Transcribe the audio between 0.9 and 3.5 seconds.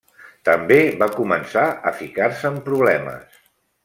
va començar a ficar-se en problemes.